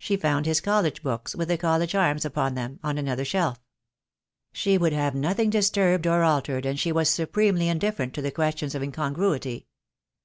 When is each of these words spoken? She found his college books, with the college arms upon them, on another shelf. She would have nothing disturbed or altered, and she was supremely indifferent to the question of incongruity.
She 0.00 0.16
found 0.16 0.46
his 0.46 0.60
college 0.60 1.00
books, 1.00 1.36
with 1.36 1.46
the 1.46 1.56
college 1.56 1.94
arms 1.94 2.24
upon 2.24 2.54
them, 2.56 2.80
on 2.82 2.98
another 2.98 3.24
shelf. 3.24 3.60
She 4.52 4.76
would 4.76 4.92
have 4.92 5.14
nothing 5.14 5.48
disturbed 5.48 6.08
or 6.08 6.24
altered, 6.24 6.66
and 6.66 6.76
she 6.76 6.90
was 6.90 7.08
supremely 7.08 7.68
indifferent 7.68 8.12
to 8.14 8.20
the 8.22 8.32
question 8.32 8.68
of 8.74 8.82
incongruity. 8.82 9.68